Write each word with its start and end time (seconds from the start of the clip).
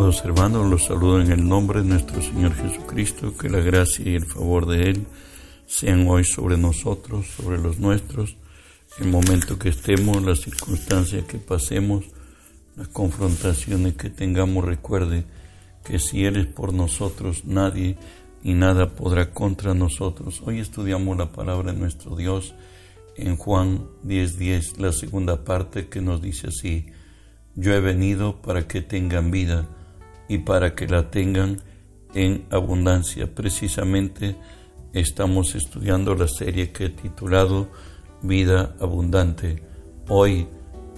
Amados 0.00 0.24
hermanos, 0.24 0.70
los 0.70 0.86
saludo 0.86 1.20
en 1.20 1.30
el 1.30 1.46
nombre 1.46 1.82
de 1.82 1.88
nuestro 1.88 2.22
Señor 2.22 2.54
Jesucristo, 2.54 3.36
que 3.36 3.50
la 3.50 3.60
gracia 3.60 4.10
y 4.10 4.14
el 4.14 4.24
favor 4.24 4.64
de 4.64 4.84
Él 4.84 5.06
sean 5.66 6.08
hoy 6.08 6.24
sobre 6.24 6.56
nosotros, 6.56 7.26
sobre 7.26 7.58
los 7.58 7.78
nuestros, 7.78 8.34
el 8.98 9.08
momento 9.08 9.58
que 9.58 9.68
estemos, 9.68 10.22
las 10.22 10.40
circunstancias 10.40 11.24
que 11.24 11.36
pasemos, 11.36 12.06
las 12.76 12.88
confrontaciones 12.88 13.94
que 13.96 14.08
tengamos, 14.08 14.64
recuerde 14.64 15.26
que 15.84 15.98
si 15.98 16.24
Él 16.24 16.38
es 16.38 16.46
por 16.46 16.72
nosotros, 16.72 17.44
nadie 17.44 17.98
y 18.42 18.54
nada 18.54 18.96
podrá 18.96 19.32
contra 19.32 19.74
nosotros. 19.74 20.40
Hoy 20.46 20.60
estudiamos 20.60 21.18
la 21.18 21.30
palabra 21.30 21.74
de 21.74 21.78
nuestro 21.78 22.16
Dios 22.16 22.54
en 23.16 23.36
Juan 23.36 23.86
10:10, 24.02 24.78
la 24.78 24.92
segunda 24.92 25.44
parte 25.44 25.88
que 25.88 26.00
nos 26.00 26.22
dice 26.22 26.46
así, 26.48 26.86
yo 27.54 27.74
he 27.74 27.80
venido 27.80 28.40
para 28.40 28.66
que 28.66 28.80
tengan 28.80 29.30
vida 29.30 29.68
y 30.30 30.38
para 30.38 30.76
que 30.76 30.86
la 30.86 31.10
tengan 31.10 31.60
en 32.14 32.46
abundancia. 32.50 33.34
Precisamente 33.34 34.36
estamos 34.92 35.56
estudiando 35.56 36.14
la 36.14 36.28
serie 36.28 36.70
que 36.70 36.84
he 36.84 36.88
titulado 36.88 37.68
Vida 38.22 38.76
Abundante. 38.80 39.60
Hoy 40.08 40.46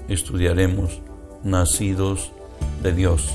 estudiaremos 0.07 1.01
Nacidos 1.43 2.31
de 2.83 2.93
Dios. 2.93 3.31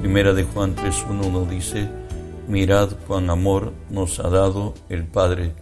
Primera 0.00 0.32
de 0.32 0.44
Juan 0.44 0.76
3.1 0.76 1.32
nos 1.32 1.50
dice, 1.50 1.88
mirad 2.46 2.90
cuán 3.08 3.30
amor 3.30 3.72
nos 3.90 4.20
ha 4.20 4.28
dado 4.30 4.74
el 4.88 5.06
Padre 5.08 5.54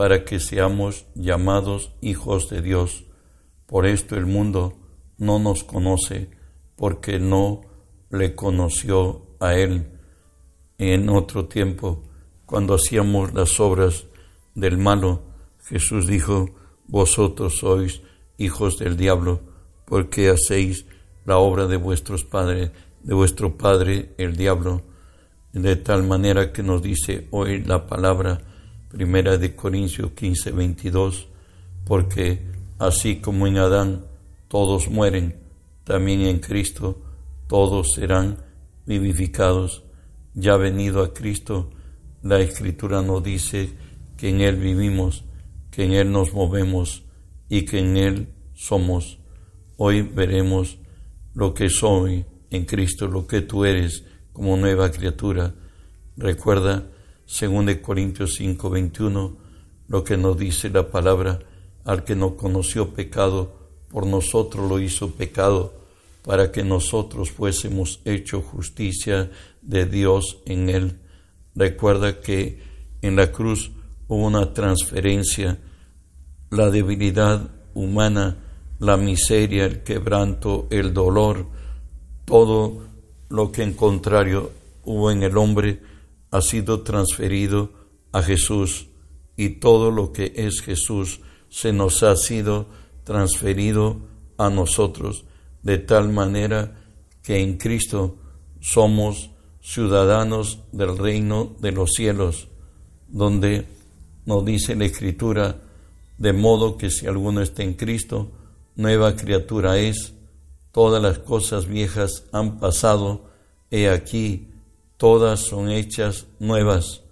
para 0.00 0.24
que 0.24 0.40
seamos 0.40 1.04
llamados 1.14 1.90
hijos 2.00 2.48
de 2.48 2.62
Dios. 2.62 3.04
Por 3.66 3.84
esto 3.84 4.16
el 4.16 4.24
mundo 4.24 4.72
no 5.18 5.38
nos 5.38 5.62
conoce, 5.62 6.30
porque 6.74 7.18
no 7.18 7.60
le 8.08 8.34
conoció 8.34 9.26
a 9.40 9.56
Él. 9.56 9.90
En 10.78 11.10
otro 11.10 11.48
tiempo, 11.48 12.02
cuando 12.46 12.72
hacíamos 12.72 13.34
las 13.34 13.60
obras 13.60 14.06
del 14.54 14.78
malo, 14.78 15.20
Jesús 15.64 16.06
dijo, 16.06 16.48
vosotros 16.86 17.58
sois 17.58 18.00
hijos 18.38 18.78
del 18.78 18.96
diablo, 18.96 19.42
porque 19.84 20.30
hacéis 20.30 20.86
la 21.26 21.36
obra 21.36 21.66
de 21.66 21.76
vuestros 21.76 22.24
padres, 22.24 22.70
de 23.02 23.12
vuestro 23.12 23.58
padre 23.58 24.14
el 24.16 24.34
diablo, 24.34 24.80
de 25.52 25.76
tal 25.76 26.04
manera 26.04 26.54
que 26.54 26.62
nos 26.62 26.80
dice 26.80 27.28
hoy 27.32 27.62
la 27.62 27.86
palabra 27.86 28.49
Primera 28.90 29.38
de 29.38 29.54
Corintios 29.54 30.10
15, 30.10 30.50
22, 30.50 31.28
porque 31.84 32.42
así 32.80 33.20
como 33.20 33.46
en 33.46 33.58
Adán 33.58 34.04
todos 34.48 34.90
mueren, 34.90 35.36
también 35.84 36.22
en 36.22 36.40
Cristo 36.40 37.00
todos 37.46 37.92
serán 37.94 38.38
vivificados. 38.86 39.84
Ya 40.34 40.56
venido 40.56 41.04
a 41.04 41.14
Cristo, 41.14 41.70
la 42.24 42.40
Escritura 42.40 43.00
nos 43.00 43.22
dice 43.22 43.70
que 44.16 44.30
en 44.30 44.40
Él 44.40 44.56
vivimos, 44.56 45.24
que 45.70 45.84
en 45.84 45.92
Él 45.92 46.10
nos 46.10 46.34
movemos 46.34 47.04
y 47.48 47.64
que 47.64 47.78
en 47.78 47.96
Él 47.96 48.28
somos. 48.54 49.20
Hoy 49.76 50.02
veremos 50.02 50.78
lo 51.34 51.54
que 51.54 51.70
soy 51.70 52.26
en 52.50 52.64
Cristo, 52.64 53.06
lo 53.06 53.28
que 53.28 53.42
tú 53.42 53.64
eres 53.64 54.04
como 54.32 54.56
nueva 54.56 54.90
criatura. 54.90 55.54
Recuerda 56.16 56.90
según 57.30 57.66
de 57.66 57.80
Corintios 57.80 58.34
5, 58.34 58.70
21, 58.70 59.36
lo 59.86 60.02
que 60.02 60.16
nos 60.16 60.36
dice 60.36 60.68
la 60.68 60.90
palabra, 60.90 61.38
al 61.84 62.02
que 62.02 62.16
no 62.16 62.36
conoció 62.36 62.92
pecado, 62.92 63.52
por 63.88 64.04
nosotros 64.04 64.68
lo 64.68 64.80
hizo 64.80 65.12
pecado, 65.12 65.72
para 66.24 66.50
que 66.50 66.64
nosotros 66.64 67.30
fuésemos 67.30 68.00
hecho 68.04 68.42
justicia 68.42 69.30
de 69.62 69.86
Dios 69.86 70.38
en 70.44 70.70
él. 70.70 70.98
Recuerda 71.54 72.20
que 72.20 72.64
en 73.00 73.14
la 73.14 73.30
cruz 73.30 73.70
hubo 74.08 74.26
una 74.26 74.52
transferencia, 74.52 75.56
la 76.50 76.68
debilidad 76.68 77.48
humana, 77.74 78.38
la 78.80 78.96
miseria, 78.96 79.66
el 79.66 79.84
quebranto, 79.84 80.66
el 80.70 80.92
dolor, 80.92 81.46
todo 82.24 82.82
lo 83.28 83.52
que 83.52 83.62
en 83.62 83.74
contrario 83.74 84.50
hubo 84.84 85.12
en 85.12 85.22
el 85.22 85.38
hombre, 85.38 85.89
ha 86.30 86.40
sido 86.40 86.82
transferido 86.82 87.72
a 88.12 88.22
Jesús 88.22 88.88
y 89.36 89.60
todo 89.60 89.90
lo 89.90 90.12
que 90.12 90.32
es 90.36 90.60
Jesús 90.60 91.20
se 91.48 91.72
nos 91.72 92.02
ha 92.02 92.16
sido 92.16 92.68
transferido 93.04 94.00
a 94.36 94.50
nosotros, 94.50 95.24
de 95.62 95.78
tal 95.78 96.10
manera 96.10 96.76
que 97.22 97.40
en 97.40 97.58
Cristo 97.58 98.16
somos 98.60 99.30
ciudadanos 99.60 100.60
del 100.72 100.96
reino 100.96 101.56
de 101.60 101.72
los 101.72 101.90
cielos, 101.92 102.48
donde 103.08 103.66
nos 104.26 104.44
dice 104.44 104.74
la 104.76 104.84
Escritura, 104.84 105.60
de 106.18 106.32
modo 106.32 106.76
que 106.76 106.90
si 106.90 107.06
alguno 107.06 107.40
está 107.40 107.62
en 107.62 107.74
Cristo, 107.74 108.30
nueva 108.76 109.16
criatura 109.16 109.78
es, 109.78 110.12
todas 110.72 111.02
las 111.02 111.18
cosas 111.18 111.66
viejas 111.66 112.24
han 112.32 112.60
pasado, 112.60 113.30
he 113.70 113.88
aquí, 113.88 114.49
todas 115.00 115.40
son 115.40 115.70
hechas 115.70 116.26
nuevas 116.40 117.02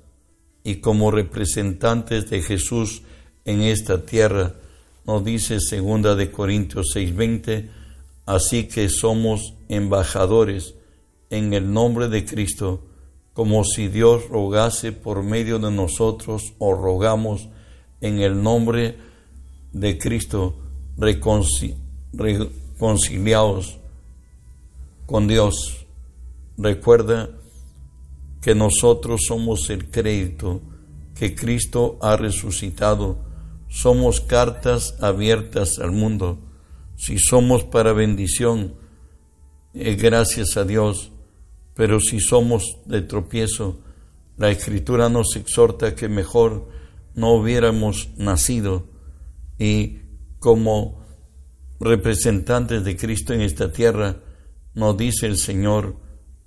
y 0.62 0.76
como 0.76 1.10
representantes 1.10 2.28
de 2.28 2.43
Jesús 2.43 3.00
en 3.47 3.62
esta 3.62 4.04
tierra, 4.04 4.56
nos 5.06 5.25
dice 5.25 5.59
segunda 5.59 6.15
de 6.15 6.31
Corintios 6.31 6.88
6:20, 6.94 7.71
así 8.26 8.69
que 8.69 8.91
somos 8.91 9.54
embajadores 9.71 10.75
en 11.31 11.54
el 11.54 11.72
nombre 11.72 12.09
de 12.09 12.26
Cristo, 12.26 12.82
como 13.32 13.65
si 13.65 13.88
Dios 13.88 14.28
rogase 14.28 14.93
por 14.93 15.22
medio 15.22 15.59
de 15.59 15.70
nosotros 15.70 16.53
o 16.59 16.75
rogamos 16.75 17.49
en 18.03 18.20
el 18.20 18.43
nombre 18.43 18.99
de 19.72 19.97
Cristo, 19.97 20.56
reconciliados 20.99 23.78
con 25.06 25.26
Dios. 25.26 25.87
Recuerda 26.59 27.38
que 28.41 28.54
nosotros 28.54 29.22
somos 29.26 29.71
el 29.71 29.91
crédito, 29.91 30.62
que 31.15 31.34
Cristo 31.34 31.99
ha 32.00 32.16
resucitado, 32.16 33.25
somos 33.69 34.21
cartas 34.21 34.97
abiertas 35.00 35.78
al 35.78 35.93
mundo. 35.93 36.38
Si 36.97 37.19
somos 37.19 37.65
para 37.65 37.93
bendición, 37.93 38.75
es 39.75 40.00
gracias 40.00 40.56
a 40.56 40.65
Dios, 40.65 41.12
pero 41.75 42.00
si 42.00 42.21
somos 42.21 42.78
de 42.87 43.03
tropiezo, 43.03 43.81
la 44.37 44.50
Escritura 44.50 45.09
nos 45.09 45.37
exhorta 45.37 45.94
que 45.94 46.09
mejor 46.09 46.69
no 47.15 47.32
hubiéramos 47.32 48.10
nacido. 48.16 48.87
Y 49.59 49.99
como 50.38 51.05
representantes 51.81 52.84
de 52.84 52.97
Cristo 52.97 53.32
en 53.34 53.43
esta 53.43 53.72
tierra, 53.72 54.20
nos 54.75 54.97
dice 54.97 55.26
el 55.26 55.37
Señor 55.37 55.97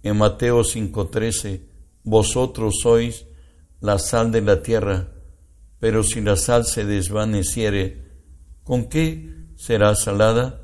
en 0.04 0.18
Mateo 0.18 0.64
5:13, 0.64 1.71
vosotros 2.04 2.80
sois 2.82 3.26
la 3.80 4.00
sal 4.00 4.32
de 4.32 4.42
la 4.42 4.62
tierra, 4.62 5.10
pero 5.80 6.04
si 6.04 6.22
la 6.22 6.36
sal 6.36 6.66
se 6.66 6.86
desvaneciere, 6.86 8.06
¿con 8.64 8.88
qué 8.88 9.48
será 9.56 9.96
salada? 9.96 10.62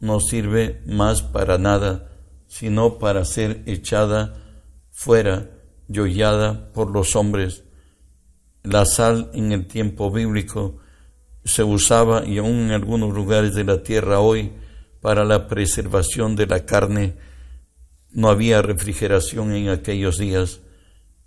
No 0.00 0.20
sirve 0.20 0.82
más 0.86 1.22
para 1.22 1.58
nada, 1.58 2.10
sino 2.46 2.98
para 2.98 3.24
ser 3.24 3.62
echada 3.66 4.34
fuera 4.90 5.50
y 5.88 5.98
hollada 5.98 6.72
por 6.72 6.90
los 6.90 7.16
hombres. 7.16 7.64
La 8.62 8.84
sal 8.84 9.30
en 9.34 9.52
el 9.52 9.66
tiempo 9.66 10.10
bíblico 10.10 10.78
se 11.44 11.64
usaba 11.64 12.24
y 12.24 12.38
aún 12.38 12.60
en 12.60 12.70
algunos 12.70 13.12
lugares 13.12 13.54
de 13.54 13.64
la 13.64 13.82
tierra 13.82 14.20
hoy 14.20 14.52
para 15.00 15.24
la 15.24 15.48
preservación 15.48 16.36
de 16.36 16.46
la 16.46 16.64
carne. 16.64 17.16
No 18.10 18.28
había 18.28 18.62
refrigeración 18.62 19.52
en 19.54 19.68
aquellos 19.68 20.18
días 20.18 20.60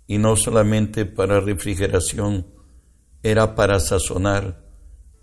y 0.06 0.18
no 0.18 0.36
solamente 0.36 1.04
para 1.04 1.40
refrigeración, 1.40 2.46
era 3.22 3.54
para 3.54 3.80
sazonar. 3.80 4.64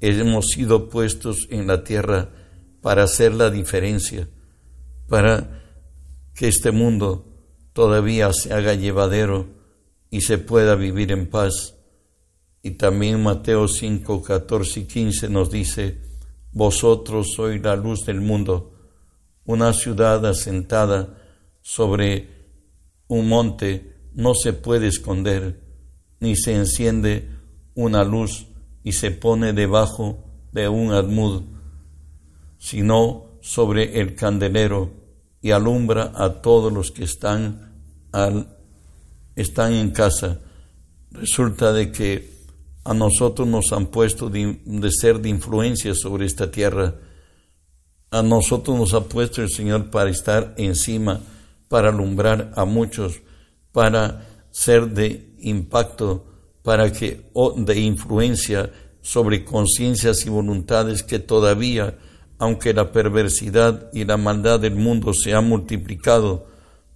Hemos 0.02 0.48
sido 0.48 0.90
puestos 0.90 1.48
en 1.50 1.68
la 1.68 1.84
tierra 1.84 2.32
para 2.82 3.04
hacer 3.04 3.34
la 3.34 3.50
diferencia, 3.50 4.28
para 5.08 5.64
que 6.36 6.50
este 6.50 6.72
mundo 6.72 7.34
todavía 7.72 8.34
se 8.34 8.54
haga 8.54 8.74
llevadero 8.74 9.48
y 10.10 10.22
se 10.22 10.38
pueda 10.38 10.76
vivir 10.76 11.12
en 11.12 11.30
paz. 11.30 11.76
Y 12.62 12.72
también 12.72 13.24
Mateo 13.24 13.68
5, 13.68 14.22
14 14.22 14.82
y 14.82 14.84
15 14.86 15.30
nos 15.30 15.50
dice, 15.50 16.02
Vosotros 16.52 17.34
sois 17.36 17.62
la 17.62 17.76
luz 17.76 18.06
del 18.06 18.22
mundo, 18.22 18.74
una 19.46 19.74
ciudad 19.74 20.26
asentada 20.26 21.18
sobre 21.62 22.30
un 23.08 23.28
monte 23.28 23.93
no 24.16 24.34
se 24.36 24.54
puede 24.54 24.88
esconder, 24.88 25.60
ni 26.20 26.36
se 26.36 26.54
enciende 26.56 27.30
una 27.76 28.04
luz 28.04 28.48
y 28.84 28.94
se 28.94 29.12
pone 29.12 29.54
debajo 29.54 30.24
de 30.52 30.68
un 30.68 30.92
admud, 30.92 31.44
sino 32.58 33.26
sobre 33.42 34.00
el 34.00 34.16
candelero 34.16 34.92
y 35.42 35.52
alumbra 35.52 36.14
a 36.16 36.42
todos 36.42 36.72
los 36.72 36.92
que 36.92 37.04
están, 37.04 37.74
al, 38.12 38.58
están 39.36 39.74
en 39.74 39.92
casa. 39.92 40.40
Resulta 41.12 41.74
de 41.74 41.92
que 41.92 42.34
a 42.86 42.94
nosotros 42.94 43.48
nos 43.48 43.72
han 43.72 43.88
puesto 43.88 44.30
de, 44.30 44.60
ser 44.92 45.20
de 45.20 45.30
influencia 45.30 45.94
sobre 45.96 46.26
esta 46.26 46.52
tierra. 46.52 46.96
A 48.12 48.22
nosotros 48.22 48.78
nos 48.78 48.94
ha 48.94 49.06
puesto 49.06 49.42
el 49.42 49.50
Señor 49.50 49.90
para 49.90 50.10
estar 50.10 50.54
encima, 50.58 51.22
para 51.70 51.90
alumbrar 51.90 52.52
a 52.56 52.66
muchos, 52.66 53.22
para 53.74 54.26
ser 54.52 54.88
de 54.92 55.36
impacto, 55.40 56.26
para 56.62 56.94
que 56.94 57.30
de 57.58 57.80
influencia 57.82 58.72
sobre 59.02 59.44
conciencias 59.44 60.26
y 60.26 60.30
voluntades 60.30 61.04
que 61.04 61.20
todavía, 61.20 61.98
aunque 62.38 62.74
la 62.74 62.94
perversidad 62.94 63.90
y 63.92 64.06
la 64.06 64.16
maldad 64.16 64.62
del 64.62 64.76
mundo 64.76 65.14
se 65.14 65.34
han 65.34 65.50
multiplicado, 65.50 66.48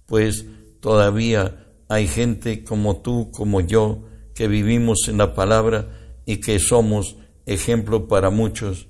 pues 0.06 0.46
todavía 0.80 1.66
hay 1.88 2.06
gente 2.06 2.64
como 2.64 3.02
tú, 3.02 3.30
como 3.30 3.60
yo, 3.60 4.04
que 4.34 4.48
vivimos 4.48 5.08
en 5.08 5.18
la 5.18 5.34
palabra 5.34 5.88
y 6.24 6.38
que 6.38 6.58
somos 6.58 7.16
ejemplo 7.44 8.06
para 8.08 8.30
muchos. 8.30 8.86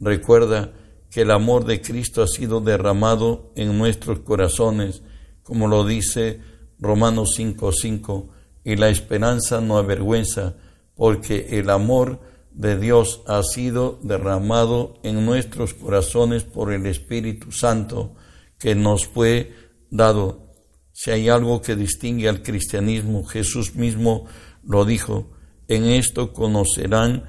Recuerda 0.00 0.72
que 1.10 1.22
el 1.22 1.30
amor 1.30 1.64
de 1.64 1.80
Cristo 1.80 2.22
ha 2.22 2.26
sido 2.26 2.60
derramado 2.60 3.52
en 3.54 3.76
nuestros 3.76 4.20
corazones, 4.20 5.02
como 5.42 5.68
lo 5.68 5.84
dice 5.84 6.40
Romanos 6.78 7.34
5:5, 7.36 8.28
y 8.64 8.76
la 8.76 8.88
esperanza 8.88 9.60
no 9.60 9.78
avergüenza, 9.78 10.56
porque 10.94 11.58
el 11.58 11.70
amor 11.70 12.20
de 12.52 12.78
Dios 12.78 13.22
ha 13.26 13.42
sido 13.42 13.98
derramado 14.02 14.94
en 15.02 15.24
nuestros 15.24 15.74
corazones 15.74 16.42
por 16.44 16.72
el 16.72 16.86
Espíritu 16.86 17.52
Santo 17.52 18.14
que 18.58 18.74
nos 18.74 19.06
fue 19.06 19.54
dado. 19.90 20.48
Si 20.92 21.10
hay 21.12 21.28
algo 21.28 21.62
que 21.62 21.76
distingue 21.76 22.28
al 22.28 22.42
cristianismo, 22.42 23.24
Jesús 23.24 23.76
mismo 23.76 24.26
lo 24.64 24.84
dijo, 24.84 25.30
en 25.68 25.84
esto 25.84 26.32
conocerán 26.32 27.24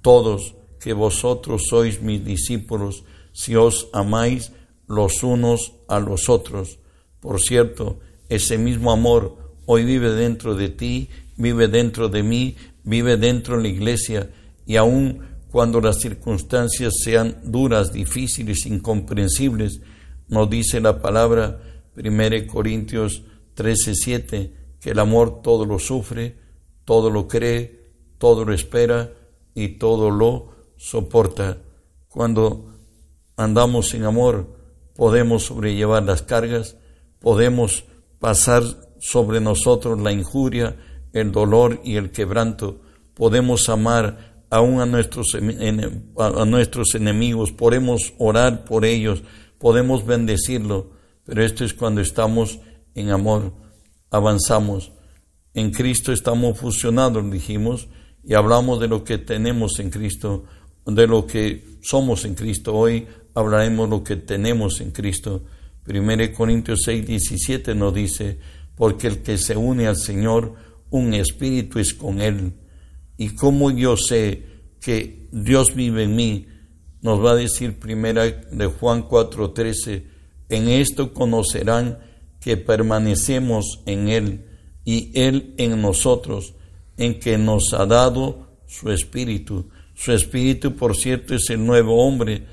todos 0.00 0.54
que 0.80 0.92
vosotros 0.94 1.66
sois 1.68 2.00
mis 2.00 2.24
discípulos 2.24 3.04
si 3.32 3.56
os 3.56 3.88
amáis 3.92 4.52
los 4.86 5.22
unos 5.22 5.74
a 5.88 6.00
los 6.00 6.28
otros. 6.28 6.78
Por 7.20 7.40
cierto, 7.40 8.00
ese 8.28 8.58
mismo 8.58 8.92
amor 8.92 9.36
hoy 9.66 9.84
vive 9.84 10.12
dentro 10.12 10.54
de 10.54 10.68
ti, 10.68 11.10
vive 11.36 11.68
dentro 11.68 12.08
de 12.08 12.22
mí, 12.22 12.56
vive 12.84 13.16
dentro 13.16 13.56
de 13.56 13.62
la 13.62 13.68
iglesia 13.68 14.30
y 14.66 14.76
aun 14.76 15.20
cuando 15.50 15.80
las 15.80 16.00
circunstancias 16.00 16.94
sean 17.02 17.38
duras, 17.44 17.92
difíciles, 17.92 18.66
incomprensibles, 18.66 19.80
nos 20.28 20.48
dice 20.50 20.80
la 20.80 21.00
palabra 21.00 21.60
1 21.96 22.46
Corintios 22.46 23.22
13:7 23.54 24.52
que 24.80 24.90
el 24.90 24.98
amor 24.98 25.42
todo 25.42 25.64
lo 25.64 25.78
sufre, 25.78 26.36
todo 26.84 27.10
lo 27.10 27.26
cree, 27.28 27.92
todo 28.18 28.44
lo 28.44 28.52
espera 28.52 29.12
y 29.54 29.78
todo 29.78 30.10
lo 30.10 30.52
soporta. 30.76 31.58
Cuando 32.08 32.72
andamos 33.36 33.94
en 33.94 34.04
amor, 34.04 34.46
podemos 34.94 35.44
sobrellevar 35.44 36.02
las 36.04 36.22
cargas, 36.22 36.76
podemos 37.20 37.84
pasar 38.18 38.62
sobre 38.98 39.40
nosotros 39.40 40.00
la 40.00 40.12
injuria, 40.12 40.76
el 41.12 41.32
dolor 41.32 41.80
y 41.84 41.96
el 41.96 42.10
quebranto, 42.10 42.80
podemos 43.14 43.68
amar 43.68 44.44
aún 44.50 44.80
a 44.80 44.86
nuestros, 44.86 45.34
enemigos, 46.94 47.52
podemos 47.52 48.14
orar 48.18 48.64
por 48.64 48.84
ellos, 48.84 49.22
podemos 49.58 50.06
bendecirlo, 50.06 50.90
pero 51.24 51.44
esto 51.44 51.64
es 51.64 51.74
cuando 51.74 52.00
estamos 52.00 52.60
en 52.94 53.10
amor, 53.10 53.52
avanzamos 54.10 54.92
en 55.58 55.72
Cristo 55.72 56.12
estamos 56.12 56.56
fusionados, 56.56 57.28
dijimos, 57.32 57.88
y 58.22 58.34
hablamos 58.34 58.78
de 58.78 58.86
lo 58.86 59.02
que 59.02 59.18
tenemos 59.18 59.80
en 59.80 59.90
Cristo, 59.90 60.44
de 60.86 61.06
lo 61.08 61.26
que 61.26 61.64
somos 61.82 62.24
en 62.24 62.36
Cristo. 62.36 62.76
Hoy 62.76 63.08
hablaremos 63.34 63.88
de 63.88 63.96
lo 63.96 64.04
que 64.04 64.14
tenemos 64.14 64.80
en 64.80 64.92
Cristo. 64.92 65.42
1 65.88 66.32
Corintios 66.34 66.80
6, 66.84 67.06
17 67.06 67.74
nos 67.74 67.94
dice, 67.94 68.38
porque 68.76 69.06
el 69.06 69.22
que 69.22 69.38
se 69.38 69.56
une 69.56 69.86
al 69.86 69.96
Señor, 69.96 70.54
un 70.90 71.14
espíritu 71.14 71.78
es 71.78 71.94
con 71.94 72.20
Él. 72.20 72.52
Y 73.16 73.30
como 73.30 73.70
yo 73.70 73.96
sé 73.96 74.44
que 74.80 75.28
Dios 75.32 75.74
vive 75.74 76.04
en 76.04 76.16
mí, 76.16 76.46
nos 77.02 77.24
va 77.24 77.32
a 77.32 77.36
decir 77.36 77.78
primera 77.78 78.24
de 78.24 78.66
Juan 78.66 79.02
4, 79.02 79.50
13, 79.52 80.06
en 80.48 80.68
esto 80.68 81.12
conocerán 81.12 81.98
que 82.40 82.56
permanecemos 82.56 83.80
en 83.86 84.08
Él 84.08 84.44
y 84.84 85.10
Él 85.14 85.54
en 85.58 85.80
nosotros, 85.80 86.54
en 86.96 87.18
que 87.18 87.38
nos 87.38 87.74
ha 87.74 87.86
dado 87.86 88.48
su 88.66 88.90
Espíritu. 88.90 89.68
Su 89.94 90.12
Espíritu, 90.12 90.76
por 90.76 90.96
cierto, 90.96 91.34
es 91.34 91.50
el 91.50 91.64
nuevo 91.64 92.04
hombre, 92.06 92.46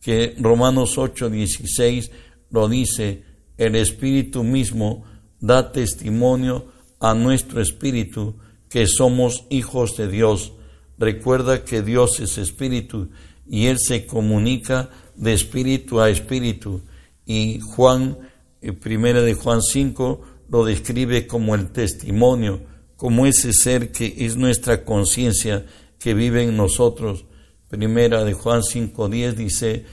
que 0.00 0.34
Romanos 0.38 0.98
8, 0.98 1.30
16 1.30 2.10
lo 2.52 2.68
dice, 2.68 3.24
el 3.56 3.74
Espíritu 3.74 4.44
mismo 4.44 5.04
da 5.40 5.72
testimonio 5.72 6.66
a 7.00 7.14
nuestro 7.14 7.60
Espíritu 7.60 8.36
que 8.68 8.86
somos 8.86 9.44
hijos 9.50 9.96
de 9.96 10.06
Dios. 10.08 10.52
Recuerda 10.98 11.64
que 11.64 11.82
Dios 11.82 12.20
es 12.20 12.38
Espíritu 12.38 13.10
y 13.48 13.66
Él 13.66 13.78
se 13.78 14.06
comunica 14.06 14.90
de 15.16 15.32
Espíritu 15.32 16.00
a 16.00 16.10
Espíritu. 16.10 16.82
Y 17.26 17.60
Juan, 17.60 18.18
eh, 18.60 18.72
primera 18.72 19.22
de 19.22 19.34
Juan 19.34 19.62
5, 19.62 20.20
lo 20.48 20.64
describe 20.64 21.26
como 21.26 21.54
el 21.54 21.70
testimonio, 21.70 22.62
como 22.96 23.26
ese 23.26 23.52
ser 23.52 23.90
que 23.90 24.14
es 24.18 24.36
nuestra 24.36 24.84
conciencia 24.84 25.66
que 25.98 26.14
vive 26.14 26.42
en 26.42 26.56
nosotros. 26.56 27.24
Primera 27.68 28.24
de 28.24 28.34
Juan 28.34 28.60
5.10 28.60 29.32
dice, 29.34 29.86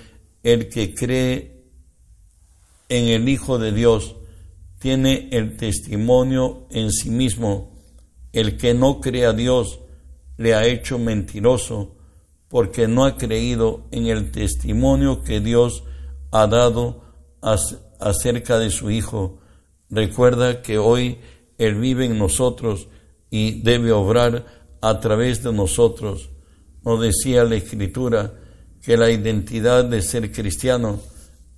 el 0.43 0.69
que 0.69 0.93
cree 0.93 1.58
en 2.89 3.07
el 3.07 3.29
Hijo 3.29 3.59
de 3.59 3.71
Dios 3.71 4.15
tiene 4.79 5.29
el 5.31 5.55
testimonio 5.57 6.67
en 6.71 6.91
sí 6.91 7.09
mismo. 7.09 7.77
El 8.33 8.57
que 8.57 8.73
no 8.73 8.99
cree 8.99 9.25
a 9.25 9.33
Dios 9.33 9.79
le 10.37 10.55
ha 10.55 10.65
hecho 10.65 10.97
mentiroso 10.97 11.95
porque 12.47 12.87
no 12.87 13.05
ha 13.05 13.15
creído 13.15 13.85
en 13.91 14.07
el 14.07 14.31
testimonio 14.31 15.23
que 15.23 15.39
Dios 15.39 15.83
ha 16.31 16.47
dado 16.47 17.03
acerca 17.99 18.57
de 18.57 18.71
su 18.71 18.89
Hijo. 18.89 19.39
Recuerda 19.89 20.61
que 20.61 20.77
hoy 20.77 21.19
Él 21.57 21.75
vive 21.75 22.05
en 22.05 22.17
nosotros 22.17 22.87
y 23.29 23.61
debe 23.61 23.91
obrar 23.91 24.45
a 24.81 24.99
través 24.99 25.43
de 25.43 25.53
nosotros. 25.53 26.29
Nos 26.83 27.01
decía 27.01 27.43
la 27.43 27.55
Escritura 27.55 28.33
que 28.81 28.97
la 28.97 29.11
identidad 29.11 29.85
de 29.85 30.01
ser 30.01 30.31
cristiano 30.31 30.99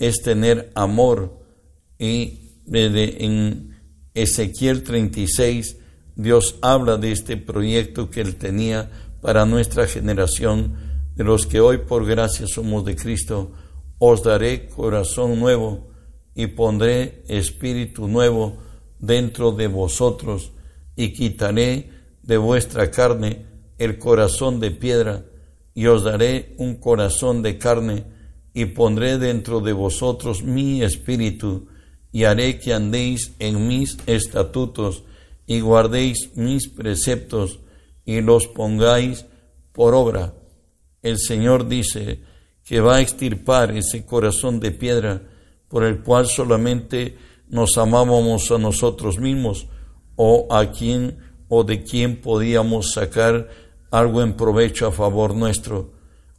es 0.02 0.24
tener 0.24 0.72
amor 0.74 1.38
y 2.00 2.40
en 2.74 3.78
Ezequiel 4.16 4.82
36 4.82 5.78
Dios 6.16 6.56
habla 6.64 6.98
de 6.98 7.12
este 7.12 7.38
proyecto 7.38 8.10
que 8.10 8.22
Él 8.22 8.36
tenía 8.36 8.90
para 9.22 9.46
nuestra 9.46 9.86
generación, 9.86 10.76
de 11.16 11.24
los 11.24 11.46
que 11.46 11.60
hoy 11.60 11.78
por 11.78 12.08
gracia 12.08 12.48
somos 12.48 12.84
de 12.84 12.96
Cristo. 12.96 13.52
Os 14.00 14.24
daré 14.24 14.68
corazón 14.70 15.40
nuevo 15.40 15.92
y 16.34 16.48
pondré 16.48 17.24
espíritu 17.28 18.08
nuevo 18.08 18.58
dentro 18.98 19.52
de 19.52 19.68
vosotros 19.68 20.52
y 20.96 21.14
quitaré 21.14 21.92
de 22.24 22.38
vuestra 22.38 22.90
carne 22.90 23.46
el 23.78 24.00
corazón 24.00 24.60
de 24.60 24.72
piedra 24.72 25.26
y 25.76 25.86
os 25.86 26.04
daré 26.04 26.56
un 26.58 26.78
corazón 26.78 27.44
de 27.44 27.60
carne 27.60 28.21
y 28.54 28.66
pondré 28.66 29.18
dentro 29.18 29.62
de 29.62 29.74
vosotros 29.74 30.44
mi 30.44 30.84
espíritu 30.84 31.68
y 32.12 32.26
haré 32.26 32.60
que 32.60 32.74
andéis 32.74 33.34
en 33.40 33.68
mis 33.68 33.98
estatutos 34.06 35.04
y 35.48 35.62
guardéis 35.62 36.32
mis 36.36 36.68
preceptos 36.68 37.60
y 38.06 38.22
los 38.22 38.48
pongáis 38.48 39.26
por 39.72 39.94
obra. 39.94 40.34
El 41.02 41.18
Señor 41.18 41.68
dice 41.68 42.22
que 42.64 42.80
va 42.80 42.98
a 42.98 43.02
extirpar 43.02 43.76
ese 43.76 44.06
corazón 44.06 44.60
de 44.60 44.72
piedra 44.72 45.24
por 45.68 45.84
el 45.84 46.04
cual 46.04 46.28
solamente 46.28 47.18
nos 47.48 47.78
amábamos 47.78 48.52
a 48.52 48.58
nosotros 48.58 49.20
mismos 49.20 49.68
o 50.16 50.48
a 50.50 50.72
quien 50.72 51.18
o 51.48 51.64
de 51.64 51.84
quien 51.84 52.22
podíamos 52.22 52.94
sacar 52.94 53.50
algo 53.90 54.22
en 54.22 54.36
provecho 54.36 54.88
a 54.88 54.92
favor 54.92 55.36
nuestro. 55.36 55.92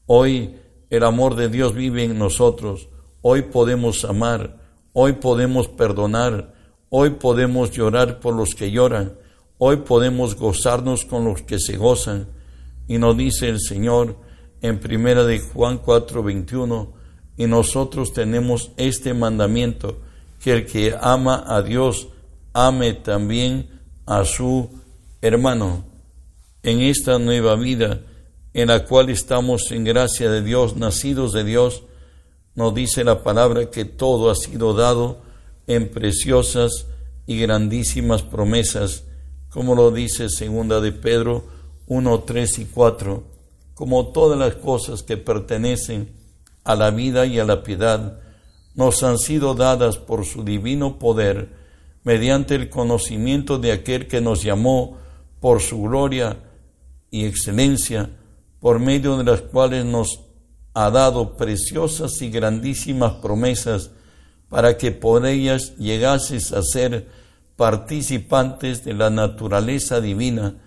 Hoy 0.06 0.56
el 0.92 1.04
amor 1.04 1.36
de 1.36 1.48
Dios 1.48 1.74
vive 1.74 2.04
en 2.04 2.18
nosotros. 2.18 2.90
Hoy 3.22 3.40
podemos 3.40 4.04
amar, 4.04 4.58
hoy 4.92 5.14
podemos 5.14 5.66
perdonar, 5.66 6.52
hoy 6.90 7.10
podemos 7.12 7.70
llorar 7.70 8.20
por 8.20 8.34
los 8.34 8.54
que 8.54 8.70
lloran, 8.70 9.14
hoy 9.56 9.76
podemos 9.76 10.36
gozarnos 10.36 11.06
con 11.06 11.24
los 11.24 11.40
que 11.40 11.58
se 11.58 11.78
gozan. 11.78 12.28
Y 12.88 12.98
nos 12.98 13.16
dice 13.16 13.48
el 13.48 13.58
Señor 13.58 14.18
en 14.60 14.80
primera 14.80 15.24
de 15.24 15.38
Juan 15.40 15.78
4:21, 15.78 16.92
y 17.38 17.46
nosotros 17.46 18.12
tenemos 18.12 18.72
este 18.76 19.14
mandamiento, 19.14 19.98
que 20.44 20.52
el 20.52 20.66
que 20.66 20.94
ama 21.00 21.42
a 21.46 21.62
Dios 21.62 22.08
ame 22.52 22.92
también 22.92 23.80
a 24.04 24.26
su 24.26 24.68
hermano. 25.22 25.86
En 26.62 26.82
esta 26.82 27.18
nueva 27.18 27.56
vida 27.56 28.02
en 28.54 28.68
la 28.68 28.84
cual 28.84 29.10
estamos 29.10 29.70
en 29.70 29.84
gracia 29.84 30.30
de 30.30 30.42
Dios, 30.42 30.76
nacidos 30.76 31.32
de 31.32 31.44
Dios, 31.44 31.84
nos 32.54 32.74
dice 32.74 33.02
la 33.04 33.22
palabra 33.22 33.70
que 33.70 33.84
todo 33.84 34.30
ha 34.30 34.34
sido 34.34 34.74
dado 34.74 35.22
en 35.66 35.90
preciosas 35.90 36.86
y 37.26 37.38
grandísimas 37.38 38.22
promesas, 38.22 39.04
como 39.48 39.74
lo 39.74 39.90
dice 39.90 40.28
segunda 40.28 40.80
de 40.80 40.92
Pedro 40.92 41.44
1, 41.86 42.20
3 42.20 42.58
y 42.58 42.64
4, 42.66 43.24
como 43.74 44.08
todas 44.08 44.38
las 44.38 44.56
cosas 44.56 45.02
que 45.02 45.16
pertenecen 45.16 46.10
a 46.64 46.74
la 46.74 46.90
vida 46.90 47.26
y 47.26 47.38
a 47.38 47.44
la 47.44 47.62
piedad, 47.62 48.20
nos 48.74 49.02
han 49.02 49.18
sido 49.18 49.54
dadas 49.54 49.96
por 49.96 50.24
su 50.24 50.44
divino 50.44 50.98
poder, 50.98 51.50
mediante 52.04 52.54
el 52.54 52.68
conocimiento 52.68 53.58
de 53.58 53.72
aquel 53.72 54.08
que 54.08 54.20
nos 54.20 54.42
llamó 54.42 54.98
por 55.40 55.60
su 55.60 55.82
gloria 55.82 56.38
y 57.10 57.26
excelencia, 57.26 58.10
por 58.62 58.78
medio 58.78 59.16
de 59.16 59.24
las 59.24 59.40
cuales 59.40 59.84
nos 59.84 60.20
ha 60.72 60.88
dado 60.90 61.36
preciosas 61.36 62.22
y 62.22 62.30
grandísimas 62.30 63.14
promesas, 63.14 63.90
para 64.48 64.78
que 64.78 64.92
por 64.92 65.26
ellas 65.26 65.76
llegases 65.78 66.52
a 66.52 66.62
ser 66.62 67.08
participantes 67.56 68.84
de 68.84 68.94
la 68.94 69.10
naturaleza 69.10 70.00
divina, 70.00 70.62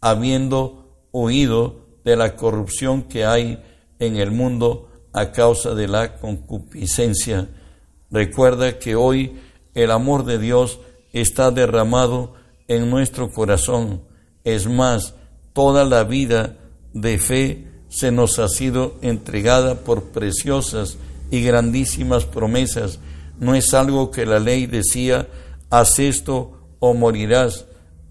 habiendo 0.00 1.08
huido 1.10 1.86
de 2.04 2.14
la 2.14 2.36
corrupción 2.36 3.02
que 3.02 3.24
hay 3.24 3.60
en 3.98 4.14
el 4.14 4.30
mundo 4.30 4.88
a 5.12 5.32
causa 5.32 5.74
de 5.74 5.88
la 5.88 6.18
concupiscencia. 6.18 7.48
Recuerda 8.12 8.78
que 8.78 8.94
hoy 8.94 9.40
el 9.74 9.90
amor 9.90 10.24
de 10.24 10.38
Dios 10.38 10.78
está 11.12 11.50
derramado 11.50 12.34
en 12.68 12.88
nuestro 12.90 13.32
corazón. 13.32 14.04
Es 14.44 14.68
más, 14.68 15.16
toda 15.52 15.84
la 15.84 16.04
vida 16.04 16.59
de 16.92 17.18
fe 17.18 17.66
se 17.88 18.12
nos 18.12 18.38
ha 18.38 18.48
sido 18.48 18.98
entregada 19.02 19.80
por 19.80 20.10
preciosas 20.10 20.96
y 21.30 21.42
grandísimas 21.42 22.24
promesas. 22.24 22.98
No 23.38 23.54
es 23.54 23.74
algo 23.74 24.10
que 24.10 24.26
la 24.26 24.38
ley 24.38 24.66
decía, 24.66 25.28
haz 25.70 25.98
esto 25.98 26.76
o 26.78 26.94
morirás. 26.94 27.66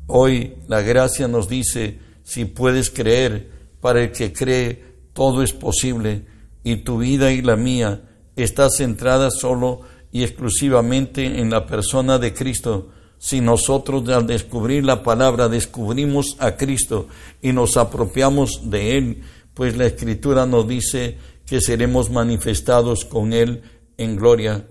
Hoy 0.07 0.55
la 0.67 0.81
gracia 0.81 1.27
nos 1.27 1.47
dice, 1.47 1.99
si 2.23 2.45
puedes 2.45 2.89
creer, 2.89 3.49
para 3.81 4.03
el 4.03 4.11
que 4.11 4.33
cree, 4.33 4.83
todo 5.13 5.43
es 5.43 5.53
posible 5.53 6.25
y 6.63 6.77
tu 6.77 6.97
vida 6.97 7.31
y 7.31 7.41
la 7.41 7.55
mía 7.55 8.01
está 8.35 8.69
centrada 8.69 9.31
solo 9.31 9.81
y 10.11 10.23
exclusivamente 10.23 11.39
en 11.39 11.49
la 11.49 11.65
persona 11.65 12.17
de 12.17 12.33
Cristo. 12.33 12.89
Si 13.19 13.41
nosotros 13.41 14.07
al 14.09 14.25
descubrir 14.25 14.85
la 14.85 15.03
palabra 15.03 15.49
descubrimos 15.49 16.37
a 16.39 16.55
Cristo 16.55 17.07
y 17.41 17.51
nos 17.51 17.75
apropiamos 17.75 18.69
de 18.71 18.97
Él, 18.97 19.21
pues 19.53 19.75
la 19.75 19.85
Escritura 19.85 20.45
nos 20.45 20.65
dice 20.67 21.17
que 21.45 21.59
seremos 21.59 22.09
manifestados 22.09 23.03
con 23.03 23.33
Él 23.33 23.61
en 23.97 24.15
gloria. 24.15 24.65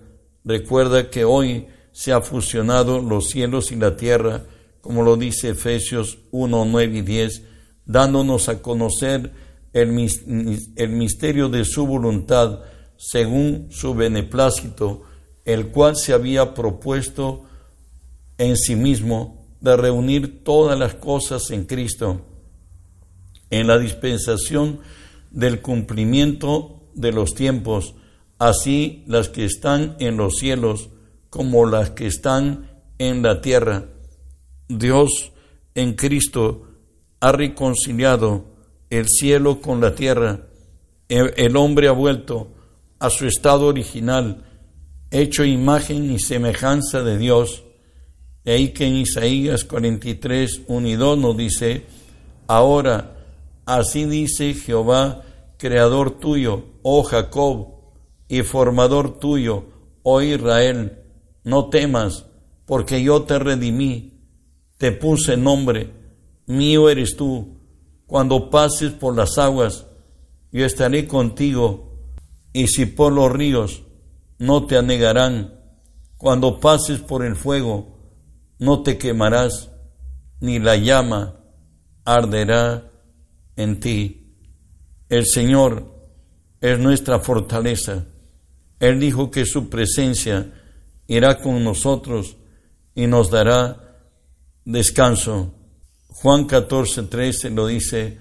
Recuerda 0.45 1.11
que 1.11 1.27
hoy 1.27 1.67
se 1.93 2.13
ha 2.13 2.23
fusionado 2.23 3.01
los 3.01 3.29
cielos 3.29 3.71
y 3.71 3.77
la 3.77 3.97
tierra, 3.97 4.45
como 4.81 5.03
lo 5.03 5.19
dice 5.19 5.51
Efesios 5.51 6.19
1, 6.31 6.65
9 6.65 6.99
y 6.99 7.03
10, 7.03 7.43
dándonos 7.85 8.49
a 8.49 8.63
conocer 8.63 9.31
el, 9.75 10.09
el 10.77 10.89
misterio 10.89 11.51
de 11.51 11.67
su 11.67 11.87
voluntad 11.87 12.61
según 12.97 13.67
su 13.71 13.95
beneplácito, 13.95 15.03
el 15.45 15.69
cual 15.69 15.97
se 15.97 16.15
había 16.15 16.55
propuesto 16.55 17.45
en 18.39 18.57
sí 18.57 18.77
mismo 18.77 19.47
de 19.61 19.77
reunir 19.77 20.45
todas 20.45 20.79
las 20.79 20.95
cosas 20.95 21.51
en 21.51 21.65
Cristo, 21.65 22.23
en 23.51 23.67
la 23.67 23.79
dispensación 23.79 24.81
del 25.31 25.61
cumplimiento 25.61 26.89
de 26.95 27.13
los 27.13 27.35
tiempos, 27.35 27.95
así 28.39 29.05
las 29.07 29.29
que 29.29 29.45
están 29.45 29.97
en 29.99 30.17
los 30.17 30.37
cielos 30.37 30.91
como 31.31 31.67
las 31.67 31.91
que 31.91 32.07
están 32.07 32.71
en 32.99 33.23
la 33.23 33.41
tierra. 33.41 33.87
Dios 34.69 35.33
en 35.75 35.95
Cristo 35.95 36.69
ha 37.21 37.33
reconciliado 37.33 38.45
el 38.91 39.09
cielo 39.09 39.61
con 39.61 39.81
la 39.81 39.95
tierra. 39.95 40.47
El 41.09 41.57
hombre 41.57 41.89
ha 41.89 41.93
vuelto 41.93 42.53
a 42.99 43.11
su 43.11 43.27
estado 43.27 43.67
original, 43.67 44.45
hecho 45.11 45.45
imagen 45.45 46.11
y 46.11 46.19
semejanza 46.19 47.03
de 47.03 47.19
Dios. 47.19 47.65
De 48.49 48.55
ahí 48.55 48.69
que 48.71 48.87
en 48.87 48.97
Isaías 48.97 49.65
43, 49.65 50.63
1 50.69 50.89
y 50.89 50.95
2 50.95 51.19
nos 51.19 51.37
dice, 51.37 51.85
ahora 52.47 53.15
así 53.67 54.07
dice 54.07 54.55
Jehová, 54.55 55.23
creador 55.59 56.13
tuyo, 56.13 56.65
oh 56.83 57.03
Jacob, 57.03 57.75
y 58.27 58.41
formador 58.41 59.19
tuyo, 59.19 59.67
oh 60.03 60.23
Israel, 60.23 60.97
no 61.45 61.69
temas, 61.69 62.25
porque 62.65 63.03
yo 63.03 63.25
te 63.25 63.39
redimí, 63.39 64.15
te 64.79 64.93
puse 64.93 65.37
nombre, 65.37 65.91
mío 66.47 66.89
eres 66.89 67.17
tú 67.17 67.59
cuando 68.07 68.49
pases 68.49 68.93
por 68.93 69.15
las 69.15 69.37
aguas, 69.37 69.85
yo 70.53 70.65
estaré 70.65 71.07
contigo, 71.07 71.99
y 72.55 72.69
si 72.69 72.87
por 72.87 73.13
los 73.13 73.31
ríos, 73.31 73.83
no 74.39 74.65
te 74.65 74.79
anegarán. 74.79 75.53
Cuando 76.17 76.61
pases 76.61 76.99
por 77.01 77.27
el 77.27 77.37
fuego, 77.37 77.98
no 78.59 78.83
te 78.83 78.99
quemarás, 78.99 79.71
ni 80.41 80.59
la 80.59 80.77
llama 80.77 81.37
arderá 82.05 82.91
en 83.57 83.81
ti. 83.81 84.35
El 85.09 85.27
Señor 85.27 85.95
es 86.61 86.79
nuestra 86.79 87.19
fortaleza. 87.19 88.07
Él 88.81 89.01
dijo 89.01 89.31
que 89.31 89.45
su 89.45 89.69
presencia 89.69 90.53
irá 91.07 91.41
con 91.41 91.63
nosotros 91.65 92.37
y 92.95 93.07
nos 93.07 93.31
dará 93.31 93.99
descanso. 94.65 95.55
Juan 96.09 96.47
14, 96.47 97.05
13 97.05 97.51
lo 97.51 97.67
dice, 97.67 98.19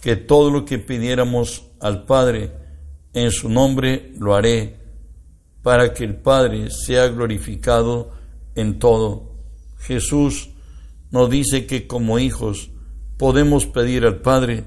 que 0.00 0.16
todo 0.16 0.50
lo 0.50 0.64
que 0.64 0.78
pidiéramos 0.78 1.64
al 1.80 2.04
Padre 2.04 2.52
en 3.12 3.30
su 3.30 3.48
nombre 3.48 4.12
lo 4.18 4.34
haré, 4.34 4.78
para 5.62 5.92
que 5.92 6.04
el 6.04 6.16
Padre 6.16 6.70
sea 6.70 7.08
glorificado 7.08 8.12
en 8.54 8.78
todo. 8.78 9.29
Jesús 9.80 10.50
nos 11.10 11.30
dice 11.30 11.66
que 11.66 11.86
como 11.86 12.18
hijos 12.18 12.70
podemos 13.16 13.66
pedir 13.66 14.04
al 14.04 14.20
Padre 14.20 14.64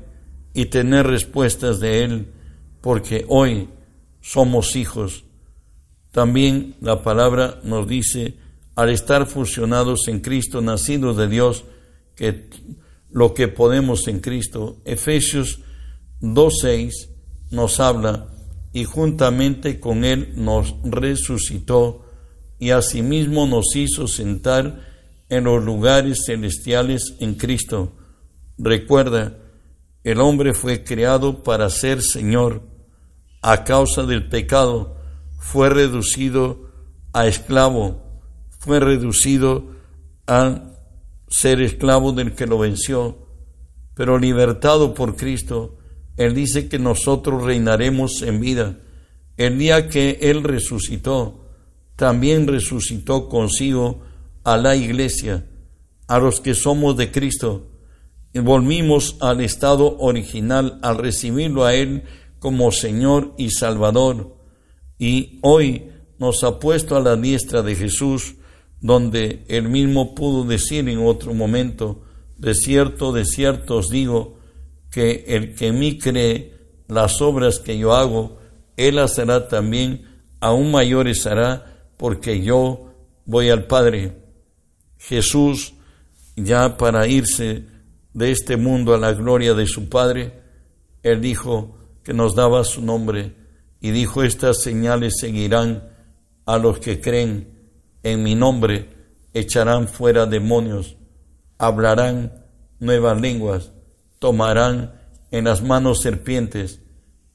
y 0.54 0.66
tener 0.66 1.08
respuestas 1.08 1.80
de 1.80 2.04
Él, 2.04 2.34
porque 2.82 3.26
hoy 3.28 3.70
somos 4.22 4.76
hijos. 4.76 5.26
También 6.12 6.76
la 6.82 7.02
palabra 7.02 7.60
nos 7.64 7.88
dice, 7.88 8.38
al 8.76 8.90
estar 8.90 9.26
fusionados 9.26 10.08
en 10.08 10.20
Cristo, 10.20 10.62
nacidos 10.62 11.18
de 11.18 11.28
Dios, 11.28 11.66
que 12.16 12.50
lo 13.12 13.34
que 13.34 13.48
podemos 13.48 14.08
en 14.08 14.20
Cristo. 14.20 14.78
Efesios 14.86 15.60
2.6 16.22 17.10
nos 17.52 17.80
habla 17.80 18.28
y 18.74 18.84
juntamente 18.86 19.80
con 19.80 20.04
Él 20.04 20.34
nos 20.36 20.76
resucitó 20.84 22.06
y 22.60 22.72
asimismo 22.72 23.46
nos 23.46 23.76
hizo 23.76 24.08
sentar 24.08 24.93
en 25.34 25.46
los 25.46 25.64
lugares 25.64 26.24
celestiales 26.26 27.16
en 27.20 27.36
Cristo. 27.36 27.94
Recuerda, 28.58 29.38
el 30.04 30.20
hombre 30.20 30.54
fue 30.54 30.84
creado 30.84 31.44
para 31.44 31.70
ser 31.70 32.02
Señor. 32.02 32.62
A 33.42 33.64
causa 33.64 34.04
del 34.04 34.30
pecado 34.30 34.96
fue 35.40 35.70
reducido 35.70 36.70
a 37.14 37.28
esclavo, 37.28 38.02
fue 38.60 38.80
reducido 38.80 39.72
a 40.28 40.72
ser 41.28 41.62
esclavo 41.62 42.12
del 42.12 42.36
que 42.36 42.46
lo 42.46 42.60
venció, 42.60 43.28
pero 43.96 44.20
libertado 44.20 44.94
por 44.94 45.16
Cristo, 45.16 45.78
Él 46.16 46.36
dice 46.36 46.70
que 46.70 46.80
nosotros 46.80 47.44
reinaremos 47.44 48.22
en 48.22 48.40
vida. 48.40 48.80
El 49.36 49.58
día 49.58 49.90
que 49.90 50.20
Él 50.22 50.44
resucitó, 50.44 51.50
también 51.96 52.48
resucitó 52.48 53.28
consigo 53.30 54.02
a 54.44 54.58
la 54.58 54.76
iglesia, 54.76 55.46
a 56.08 56.20
los 56.20 56.42
que 56.42 56.54
somos 56.54 56.98
de 56.98 57.12
Cristo. 57.12 57.70
Y 58.34 58.40
volvimos 58.40 59.18
al 59.20 59.42
estado 59.42 59.98
original 60.00 60.80
al 60.82 60.98
recibirlo 60.98 61.66
a 61.66 61.76
Él 61.76 62.04
como 62.40 62.72
Señor 62.72 63.34
y 63.38 63.52
Salvador. 63.52 64.38
Y 64.98 65.40
hoy 65.44 65.90
nos 66.18 66.44
ha 66.44 66.60
puesto 66.60 66.96
a 66.96 67.02
la 67.02 67.16
diestra 67.16 67.62
de 67.62 67.76
Jesús 67.76 68.36
donde 68.84 69.46
él 69.48 69.70
mismo 69.70 70.14
pudo 70.14 70.44
decir 70.44 70.90
en 70.90 71.00
otro 71.00 71.34
momento, 71.34 72.04
de 72.38 72.54
cierto, 72.54 73.14
de 73.14 73.24
cierto 73.24 73.78
os 73.78 73.90
digo, 73.90 74.40
que 74.92 75.24
el 75.28 75.56
que 75.56 75.68
en 75.68 75.80
mí 75.80 75.98
cree, 75.98 76.54
las 76.90 77.22
obras 77.22 77.60
que 77.60 77.78
yo 77.78 77.94
hago, 77.94 78.38
Él 78.76 78.96
las 78.96 79.18
hará 79.18 79.48
también, 79.48 80.06
aún 80.42 80.70
mayores 80.70 81.26
hará, 81.26 81.88
porque 81.98 82.44
yo 82.44 82.94
voy 83.26 83.50
al 83.50 83.68
Padre. 83.68 84.23
Jesús, 85.04 85.74
ya 86.36 86.78
para 86.78 87.08
irse 87.08 87.66
de 88.14 88.32
este 88.32 88.56
mundo 88.56 88.94
a 88.94 88.98
la 88.98 89.12
gloria 89.14 89.54
de 89.54 89.68
su 89.68 89.90
Padre, 89.90 90.42
Él 91.04 91.20
dijo 91.20 91.78
que 92.04 92.14
nos 92.14 92.36
daba 92.36 92.64
su 92.64 92.82
nombre 92.82 93.36
y 93.82 93.92
dijo, 93.92 94.24
estas 94.24 94.62
señales 94.62 95.16
seguirán 95.20 95.90
a 96.46 96.58
los 96.58 96.80
que 96.80 97.02
creen 97.02 97.50
en 98.02 98.24
mi 98.24 98.34
nombre, 98.36 98.90
echarán 99.34 99.90
fuera 99.90 100.26
demonios, 100.26 100.96
hablarán 101.58 102.46
nuevas 102.80 103.20
lenguas, 103.20 103.72
tomarán 104.20 105.02
en 105.32 105.46
las 105.46 105.62
manos 105.62 106.02
serpientes, 106.02 106.80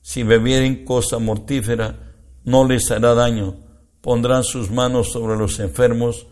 si 0.00 0.22
bebieren 0.22 0.86
cosa 0.86 1.18
mortífera, 1.18 2.14
no 2.44 2.66
les 2.66 2.90
hará 2.90 3.12
daño, 3.12 3.56
pondrán 4.00 4.42
sus 4.42 4.70
manos 4.70 5.12
sobre 5.12 5.36
los 5.36 5.58
enfermos 5.60 6.26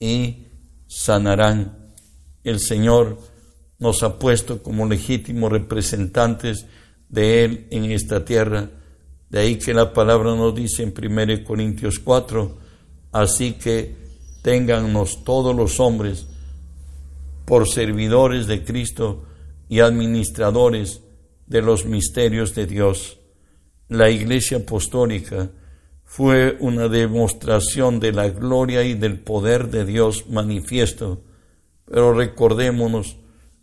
y 0.00 0.48
sanarán. 0.92 1.94
El 2.44 2.60
Señor 2.60 3.18
nos 3.78 4.02
ha 4.02 4.18
puesto 4.18 4.62
como 4.62 4.86
legítimos 4.86 5.50
representantes 5.50 6.66
de 7.08 7.44
Él 7.44 7.66
en 7.70 7.90
esta 7.90 8.24
tierra. 8.24 8.70
De 9.30 9.40
ahí 9.40 9.56
que 9.56 9.72
la 9.72 9.92
palabra 9.94 10.34
nos 10.36 10.54
dice 10.54 10.82
en 10.82 10.92
1 10.96 11.44
Corintios 11.44 11.98
4, 11.98 12.58
así 13.12 13.54
que 13.54 13.96
téngannos 14.42 15.24
todos 15.24 15.56
los 15.56 15.80
hombres 15.80 16.26
por 17.46 17.66
servidores 17.68 18.46
de 18.46 18.62
Cristo 18.62 19.24
y 19.68 19.80
administradores 19.80 21.00
de 21.46 21.62
los 21.62 21.86
misterios 21.86 22.54
de 22.54 22.66
Dios. 22.66 23.18
La 23.88 24.10
Iglesia 24.10 24.58
Apostólica 24.58 25.50
fue 26.14 26.58
una 26.60 26.88
demostración 26.88 27.98
de 27.98 28.12
la 28.12 28.28
gloria 28.28 28.84
y 28.84 28.92
del 28.92 29.18
poder 29.18 29.70
de 29.70 29.86
Dios 29.86 30.28
manifiesto, 30.28 31.22
pero 31.86 32.12
recordémonos 32.12 33.16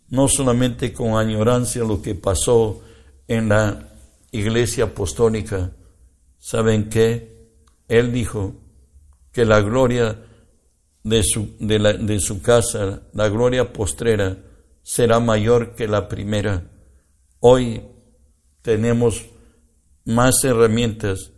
no 0.08 0.26
solamente 0.26 0.92
con 0.92 1.16
añorancia 1.16 1.84
lo 1.84 2.02
que 2.02 2.16
pasó 2.16 2.82
en 3.28 3.50
la 3.50 3.92
Iglesia 4.32 4.86
Apostólica, 4.86 5.70
¿saben 6.40 6.88
qué? 6.88 7.52
Él 7.86 8.12
dijo 8.12 8.54
que 9.30 9.44
la 9.44 9.60
gloria 9.60 10.20
de 11.04 11.22
su, 11.22 11.54
de, 11.60 12.18
su 12.18 12.42
casa, 12.42 13.02
la 13.12 13.28
gloria 13.28 13.72
postrera, 13.72 14.38
será 14.82 15.20
mayor 15.20 15.76
que 15.76 15.86
la 15.86 16.08
primera. 16.08 16.64
Hoy 17.38 17.80
tenemos 18.60 19.24
más 20.04 20.42
herramientas 20.42 21.30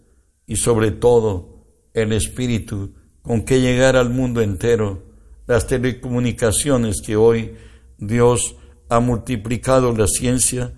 y 0.47 0.57
sobre 0.57 0.91
todo 0.91 1.67
el 1.95 2.13
espíritu 2.13 2.95
con 3.23 3.45
que 3.45 3.61
llegar 3.61 3.97
al 3.97 4.11
mundo 4.11 4.41
entero. 4.41 5.03
Las 5.47 5.67
telecomunicaciones 5.67 7.01
que 7.05 7.17
hoy 7.17 7.55
Dios 7.99 8.57
ha 8.89 9.01
multiplicado 9.01 9.95
la 9.95 10.07
ciencia, 10.07 10.75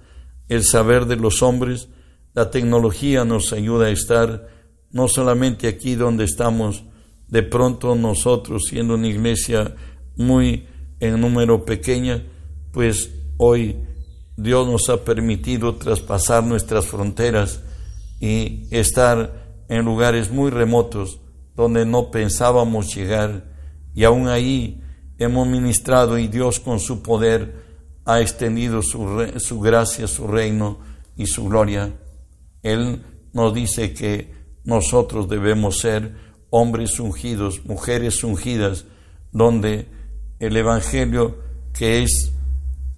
el 0.49 0.65
saber 0.65 1.07
de 1.07 1.17
los 1.17 1.43
hombres, 1.43 1.89
la 2.35 2.51
tecnología 2.51 3.25
nos 3.25 3.53
ayuda 3.53 3.87
a 3.87 3.91
estar 3.91 4.49
no 4.91 5.09
solamente 5.09 5.69
aquí 5.69 5.95
donde 5.95 6.25
estamos, 6.25 6.85
de 7.29 7.43
pronto 7.43 7.95
nosotros, 7.95 8.65
siendo 8.69 8.95
una 8.95 9.09
iglesia 9.09 9.75
muy 10.17 10.67
en 11.01 11.21
número 11.21 11.65
pequeña, 11.65 12.23
pues 12.73 13.11
hoy 13.37 13.77
Dios 14.37 14.69
nos 14.69 14.89
ha 14.89 15.05
permitido 15.05 15.77
traspasar 15.77 16.45
nuestras 16.45 16.87
fronteras 16.87 17.61
y 18.21 18.67
estar 18.71 19.44
en 19.69 19.85
lugares 19.85 20.31
muy 20.31 20.51
remotos 20.51 21.21
donde 21.57 21.87
no 21.87 22.11
pensábamos 22.11 22.95
llegar 22.95 23.45
y 23.95 24.05
aún 24.05 24.29
ahí 24.29 24.83
hemos 25.19 25.47
ministrado 25.47 26.19
y 26.19 26.29
Dios 26.29 26.61
con 26.61 26.81
su 26.81 27.03
poder 27.03 27.63
ha 28.05 28.21
extendido 28.21 28.83
su, 28.83 29.31
su 29.39 29.61
gracia, 29.61 30.07
su 30.07 30.27
reino 30.27 30.79
y 31.17 31.27
su 31.27 31.45
gloria. 31.45 31.93
Él 32.63 33.03
nos 33.33 33.55
dice 33.55 33.95
que 33.95 34.35
nosotros 34.65 35.29
debemos 35.29 35.79
ser 35.79 36.15
hombres 36.51 37.01
ungidos, 37.01 37.65
mujeres 37.65 38.23
ungidas, 38.25 38.85
donde 39.33 39.89
el 40.39 40.57
Evangelio 40.57 41.39
que 41.73 42.03
es 42.03 42.33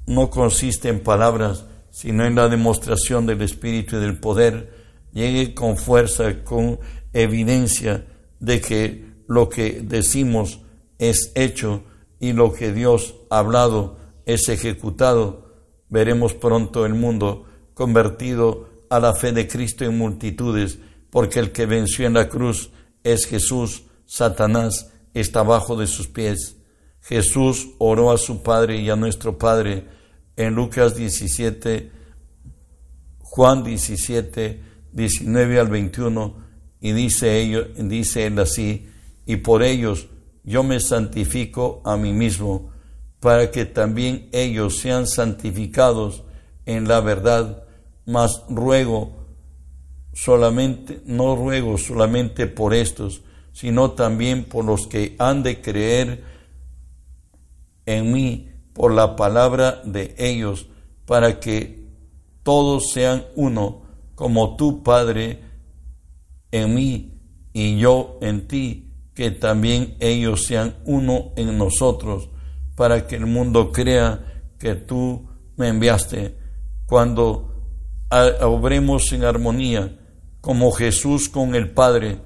no 0.07 0.31
consiste 0.31 0.89
en 0.89 1.01
palabras, 1.01 1.65
sino 1.91 2.25
en 2.25 2.35
la 2.35 2.49
demostración 2.49 3.27
del 3.27 3.43
Espíritu 3.43 3.97
y 3.97 4.01
del 4.01 4.21
poder, 4.21 4.76
llegue 5.17 5.55
con 5.55 5.79
fuerza, 5.79 6.45
con 6.45 6.79
evidencia 7.15 8.07
de 8.39 8.61
que 8.61 9.07
lo 9.27 9.49
que 9.49 9.81
decimos 9.83 10.61
es 10.99 11.33
hecho 11.35 11.85
y 12.21 12.35
lo 12.35 12.53
que 12.53 12.71
Dios 12.73 13.15
ha 13.31 13.39
hablado 13.39 13.97
es 14.27 14.51
ejecutado, 14.51 15.55
veremos 15.89 16.35
pronto 16.35 16.85
el 16.85 16.93
mundo 16.93 17.47
convertido 17.73 18.69
a 18.91 19.01
la 19.01 19.15
fe 19.15 19.33
de 19.33 19.49
Cristo 19.49 19.87
en 19.87 19.97
multitudes, 19.97 20.79
porque 21.09 21.39
el 21.39 21.51
que 21.51 21.65
venció 21.65 22.07
en 22.07 22.13
la 22.13 22.29
cruz 22.29 22.71
es 23.03 23.25
Jesús, 23.25 23.85
Satanás 24.05 24.93
está 25.15 25.43
bajo 25.43 25.77
de 25.77 25.87
sus 25.87 26.09
pies. 26.09 26.57
Jesús 27.01 27.69
oró 27.79 28.11
a 28.11 28.19
su 28.19 28.43
Padre 28.43 28.81
y 28.81 28.91
a 28.91 28.97
nuestro 28.97 29.39
Padre 29.39 29.87
en 30.37 30.55
Lucas 30.55 30.95
17, 30.95 31.91
Juan 33.21 33.65
17, 33.65 34.76
19 34.97 35.61
al 35.61 35.69
21, 35.69 36.35
y 36.81 36.93
dice, 36.93 37.39
ello, 37.41 37.67
dice 37.77 38.27
él 38.27 38.39
así, 38.39 38.89
y 39.27 39.37
por 39.37 39.63
ellos 39.63 40.09
yo 40.43 40.63
me 40.63 40.81
santifico 40.81 41.83
a 41.85 41.97
mí 41.97 42.13
mismo, 42.13 42.71
para 43.21 43.51
que 43.51 43.67
también 43.67 44.29
ellos 44.33 44.79
sean 44.79 45.07
santificados 45.07 46.23
en 46.65 46.89
la 46.89 47.01
verdad, 47.01 47.65
mas 48.07 48.43
ruego 48.49 49.27
solamente, 50.15 51.03
no 51.05 51.37
ruego 51.37 51.77
solamente 51.77 52.47
por 52.47 52.73
estos, 52.73 53.21
sino 53.53 53.91
también 53.91 54.45
por 54.45 54.65
los 54.65 54.87
que 54.87 55.15
han 55.19 55.43
de 55.43 55.61
creer 55.61 56.25
en 57.85 58.13
mí 58.13 58.51
por 58.73 58.93
la 58.93 59.15
palabra 59.15 59.83
de 59.85 60.15
ellos, 60.19 60.69
para 61.05 61.39
que 61.39 61.87
todos 62.43 62.93
sean 62.93 63.25
uno, 63.35 63.86
como 64.17 64.57
tú, 64.57 64.83
Padre, 64.83 65.41
en 66.51 66.75
mí 66.75 67.21
y 67.53 67.79
yo 67.79 68.19
en 68.21 68.49
ti, 68.49 68.93
que 69.15 69.31
también 69.31 69.97
ellos 70.01 70.45
sean 70.45 70.75
uno 70.85 71.33
en 71.37 71.57
nosotros, 71.57 72.29
para 72.75 73.07
que 73.07 73.15
el 73.15 73.27
mundo 73.27 73.71
crea 73.71 74.43
que 74.59 74.75
tú 74.75 75.29
me 75.57 75.69
enviaste. 75.69 76.37
Cuando 76.87 77.55
obremos 78.41 79.13
en 79.13 79.23
armonía, 79.23 79.97
como 80.47 80.71
Jesús 80.71 81.29
con 81.29 81.57
el 81.57 81.71
Padre. 81.71 82.19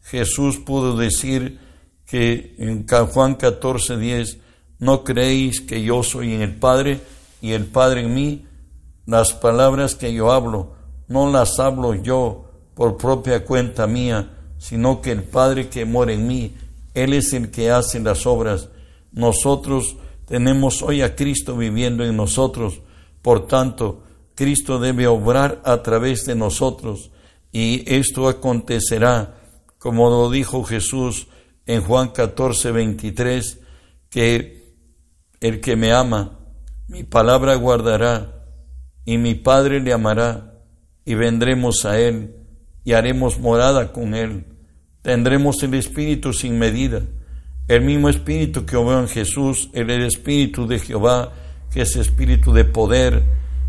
Jesús 0.00 0.56
pudo 0.56 0.96
decir 0.96 1.58
que 2.06 2.54
en 2.58 2.86
Juan 2.86 3.34
14, 3.34 3.98
10, 3.98 4.38
no 4.78 5.04
creéis 5.04 5.60
que 5.60 5.82
yo 5.82 6.02
soy 6.02 6.32
en 6.32 6.40
el 6.40 6.54
Padre 6.54 7.00
y 7.42 7.52
el 7.52 7.66
Padre 7.66 8.00
en 8.00 8.14
mí. 8.14 8.46
Las 9.04 9.34
palabras 9.34 9.94
que 9.94 10.14
yo 10.14 10.32
hablo, 10.32 10.75
no 11.08 11.30
las 11.30 11.58
hablo 11.58 11.94
yo 11.94 12.44
por 12.74 12.96
propia 12.96 13.44
cuenta 13.44 13.86
mía, 13.86 14.36
sino 14.58 15.00
que 15.00 15.12
el 15.12 15.22
Padre 15.22 15.68
que 15.68 15.84
mora 15.84 16.12
en 16.12 16.26
mí, 16.26 16.54
Él 16.94 17.12
es 17.12 17.32
el 17.32 17.50
que 17.50 17.70
hace 17.70 18.00
las 18.00 18.26
obras. 18.26 18.68
Nosotros 19.12 19.96
tenemos 20.26 20.82
hoy 20.82 21.02
a 21.02 21.14
Cristo 21.14 21.56
viviendo 21.56 22.04
en 22.04 22.16
nosotros, 22.16 22.80
por 23.22 23.46
tanto, 23.46 24.02
Cristo 24.34 24.78
debe 24.78 25.06
obrar 25.06 25.62
a 25.64 25.82
través 25.82 26.26
de 26.26 26.34
nosotros 26.34 27.10
y 27.50 27.84
esto 27.86 28.28
acontecerá, 28.28 29.34
como 29.78 30.10
lo 30.10 30.30
dijo 30.30 30.62
Jesús 30.62 31.28
en 31.64 31.80
Juan 31.80 32.08
14, 32.08 32.70
23, 32.70 33.60
que 34.10 34.74
el 35.40 35.60
que 35.60 35.74
me 35.74 35.92
ama, 35.92 36.38
mi 36.86 37.02
palabra 37.02 37.54
guardará, 37.54 38.44
y 39.06 39.18
mi 39.18 39.34
Padre 39.34 39.80
le 39.80 39.92
amará, 39.92 40.55
y 41.06 41.14
vendremos 41.14 41.86
a 41.86 41.98
él, 41.98 42.34
y 42.84 42.92
haremos 42.92 43.38
morada 43.38 43.92
con 43.92 44.14
él. 44.14 44.44
Tendremos 45.00 45.62
el 45.62 45.74
Espíritu 45.74 46.34
sin 46.34 46.58
medida, 46.58 47.00
el 47.68 47.80
mismo 47.80 48.10
Espíritu 48.10 48.66
que 48.66 48.76
hubo 48.76 48.98
en 48.98 49.08
Jesús, 49.08 49.70
el, 49.72 49.88
el 49.88 50.02
Espíritu 50.02 50.66
de 50.66 50.80
Jehová, 50.80 51.32
que 51.72 51.82
es 51.82 51.96
Espíritu 51.96 52.52
de 52.52 52.64
poder, 52.64 53.22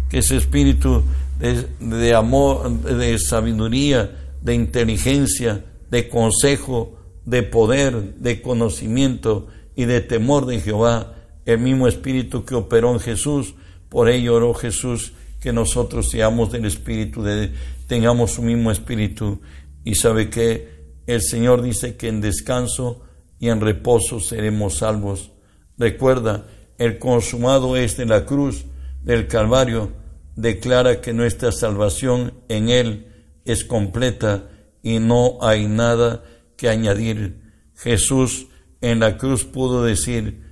que 0.10 0.18
es 0.18 0.32
Espíritu 0.32 1.04
de, 1.40 2.16
amor, 2.16 2.70
de 2.82 3.20
sabiduría, 3.20 4.12
de 4.42 4.56
inteligencia, 4.56 5.64
de 5.90 6.10
consejo, 6.10 6.98
de 7.26 7.44
poder, 7.44 8.16
de 8.16 8.42
conocimiento 8.42 9.48
y 9.76 9.86
de 9.86 10.02
temor 10.02 10.46
de 10.48 10.60
Jehová, 10.60 11.14
el 11.46 11.60
mismo 11.60 11.88
espíritu 11.88 12.46
que 12.46 12.56
operó 12.56 12.94
en 12.94 13.00
Jesús. 13.00 13.54
Por 13.90 14.10
ello 14.10 14.36
oró 14.36 14.54
Jesús 14.54 15.14
que 15.40 15.54
nosotros 15.54 16.10
seamos 16.10 16.52
del 16.52 16.66
Espíritu, 16.66 17.24
de, 17.24 17.52
tengamos 17.88 18.32
su 18.32 18.42
mismo 18.42 18.72
Espíritu. 18.72 19.42
Y 19.84 19.96
sabe 19.96 20.30
que 20.30 20.78
el 21.06 21.22
Señor 21.22 21.62
dice 21.62 21.96
que 21.96 22.10
en 22.10 22.22
descanso 22.22 23.02
y 23.40 23.50
en 23.50 23.62
reposo 23.62 24.20
seremos 24.20 24.78
salvos. 24.78 25.32
Recuerda, 25.78 26.48
el 26.78 27.00
consumado 27.00 27.76
es 27.76 27.98
de 27.98 28.06
la 28.06 28.26
cruz 28.26 28.66
del 29.04 29.28
Calvario, 29.28 29.92
declara 30.36 31.02
que 31.02 31.14
nuestra 31.14 31.52
salvación 31.52 32.34
en 32.50 32.70
Él 32.70 33.08
es 33.46 33.64
completa 33.64 34.50
y 34.84 35.00
no 35.00 35.38
hay 35.42 35.68
nada 35.68 36.24
que 36.56 36.70
añadir. 36.70 37.42
Jesús 37.76 38.48
en 38.82 39.00
la 39.00 39.18
cruz 39.18 39.46
pudo 39.46 39.84
decir, 39.84 40.44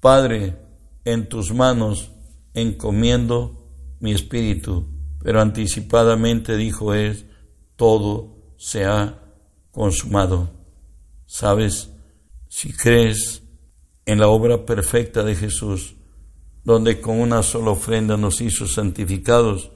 Padre, 0.00 0.56
en 1.04 1.28
tus 1.28 1.52
manos 1.52 2.10
encomiendo 2.54 3.59
mi 4.00 4.12
espíritu, 4.12 4.88
pero 5.22 5.40
anticipadamente 5.40 6.56
dijo 6.56 6.94
es, 6.94 7.26
todo 7.76 8.54
se 8.56 8.84
ha 8.84 9.22
consumado. 9.70 10.50
¿Sabes? 11.26 11.90
Si 12.48 12.72
crees 12.72 13.42
en 14.04 14.18
la 14.18 14.28
obra 14.28 14.66
perfecta 14.66 15.22
de 15.22 15.36
Jesús, 15.36 15.94
donde 16.64 17.00
con 17.00 17.20
una 17.20 17.42
sola 17.42 17.70
ofrenda 17.70 18.16
nos 18.16 18.40
hizo 18.40 18.66
santificados, 18.66 19.70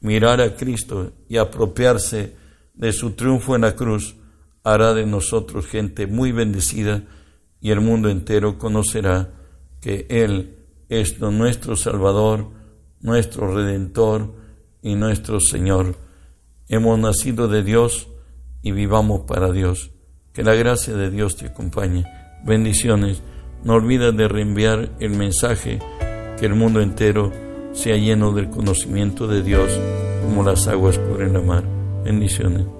mirar 0.00 0.40
a 0.40 0.56
Cristo 0.56 1.12
y 1.28 1.36
apropiarse 1.36 2.34
de 2.74 2.92
su 2.92 3.12
triunfo 3.12 3.54
en 3.54 3.62
la 3.62 3.74
cruz, 3.74 4.16
hará 4.62 4.94
de 4.94 5.06
nosotros 5.06 5.66
gente 5.66 6.06
muy 6.06 6.32
bendecida 6.32 7.04
y 7.60 7.70
el 7.70 7.80
mundo 7.80 8.08
entero 8.08 8.58
conocerá 8.58 9.32
que 9.80 10.06
Él 10.08 10.56
es 10.88 11.20
nuestro 11.20 11.76
Salvador, 11.76 12.50
nuestro 13.00 13.54
Redentor 13.54 14.34
y 14.82 14.94
nuestro 14.94 15.40
Señor. 15.40 15.96
Hemos 16.68 16.98
nacido 16.98 17.48
de 17.48 17.62
Dios 17.62 18.08
y 18.62 18.72
vivamos 18.72 19.22
para 19.22 19.52
Dios. 19.52 19.90
Que 20.32 20.42
la 20.42 20.54
gracia 20.54 20.94
de 20.94 21.10
Dios 21.10 21.36
te 21.36 21.46
acompañe. 21.46 22.04
Bendiciones. 22.44 23.22
No 23.64 23.74
olvides 23.74 24.16
de 24.16 24.28
reenviar 24.28 24.90
el 25.00 25.10
mensaje 25.10 25.78
que 26.38 26.46
el 26.46 26.54
mundo 26.54 26.80
entero 26.80 27.32
sea 27.72 27.96
lleno 27.96 28.32
del 28.32 28.50
conocimiento 28.50 29.26
de 29.26 29.42
Dios 29.42 29.70
como 30.22 30.42
las 30.42 30.66
aguas 30.66 30.98
cubren 30.98 31.32
la 31.32 31.40
mar. 31.40 31.64
Bendiciones. 32.04 32.75